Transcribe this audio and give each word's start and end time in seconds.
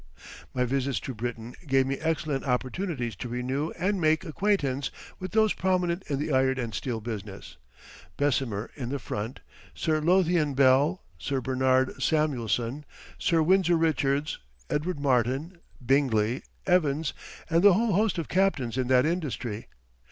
My 0.51 0.65
visits 0.65 0.99
to 1.01 1.13
Britain 1.13 1.53
gave 1.67 1.85
me 1.85 1.97
excellent 1.99 2.43
opportunities 2.43 3.15
to 3.17 3.29
renew 3.29 3.69
and 3.77 4.01
make 4.01 4.25
acquaintance 4.25 4.89
with 5.19 5.31
those 5.31 5.53
prominent 5.53 6.01
in 6.09 6.17
the 6.17 6.31
iron 6.33 6.57
and 6.57 6.73
steel 6.73 7.01
business 7.01 7.57
Bessemer 8.17 8.71
in 8.75 8.89
the 8.89 8.97
front, 8.97 9.41
Sir 9.75 10.01
Lothian 10.01 10.55
Bell, 10.55 11.03
Sir 11.19 11.39
Bernard 11.39 12.01
Samuelson, 12.01 12.83
Sir 13.19 13.43
Windsor 13.43 13.77
Richards, 13.77 14.39
Edward 14.71 14.99
Martin, 14.99 15.59
Bingley, 15.85 16.41
Evans, 16.65 17.13
and 17.47 17.61
the 17.61 17.73
whole 17.73 17.93
host 17.93 18.17
of 18.17 18.27
captains 18.27 18.79
in 18.79 18.87
that 18.87 19.05
industry. 19.05 19.67